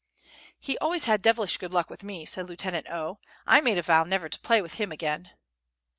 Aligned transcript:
"He 0.59 0.79
always 0.79 1.03
had 1.03 1.21
devilish 1.21 1.57
good 1.57 1.71
luck 1.71 1.91
with 1.91 2.03
me," 2.03 2.25
said 2.25 2.49
Lieutenant 2.49 2.89
O. 2.89 3.19
"I 3.45 3.61
made 3.61 3.77
a 3.77 3.83
vow 3.83 4.03
never 4.03 4.29
to 4.29 4.39
play 4.39 4.59
with 4.59 4.73
him 4.81 4.91
again." 4.91 5.29